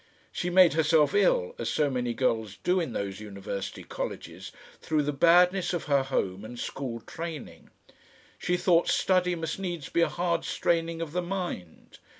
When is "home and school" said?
6.01-7.01